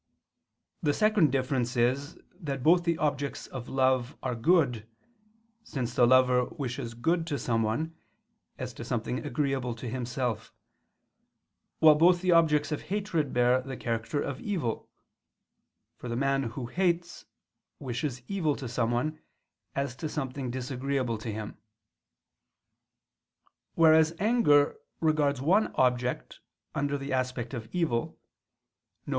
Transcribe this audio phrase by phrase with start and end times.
[0.81, 4.87] The second difference is, that both the objects of love are good:
[5.63, 7.95] since the lover wishes good to someone,
[8.57, 10.51] as to something agreeable to himself:
[11.77, 14.89] while both the objects of hatred bear the character of evil:
[15.97, 17.25] for the man who hates,
[17.77, 19.19] wishes evil to someone,
[19.75, 21.59] as to something disagreeable to him.
[23.75, 26.39] Whereas anger regards one object
[26.73, 28.17] under the aspect of evil,
[29.05, 29.09] viz.